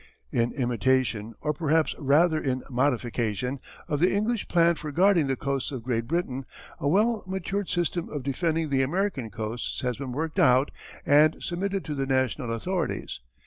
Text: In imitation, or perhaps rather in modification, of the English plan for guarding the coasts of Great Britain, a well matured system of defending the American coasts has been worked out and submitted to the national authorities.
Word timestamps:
In 0.31 0.51
imitation, 0.53 1.35
or 1.41 1.53
perhaps 1.53 1.93
rather 1.99 2.41
in 2.41 2.63
modification, 2.71 3.59
of 3.87 3.99
the 3.99 4.11
English 4.11 4.47
plan 4.47 4.73
for 4.73 4.91
guarding 4.91 5.27
the 5.27 5.35
coasts 5.35 5.71
of 5.71 5.83
Great 5.83 6.07
Britain, 6.07 6.47
a 6.79 6.87
well 6.87 7.23
matured 7.27 7.69
system 7.69 8.09
of 8.09 8.23
defending 8.23 8.71
the 8.71 8.81
American 8.81 9.29
coasts 9.29 9.81
has 9.81 9.97
been 9.97 10.11
worked 10.11 10.39
out 10.39 10.71
and 11.05 11.43
submitted 11.43 11.85
to 11.85 11.93
the 11.93 12.07
national 12.07 12.51
authorities. 12.51 13.19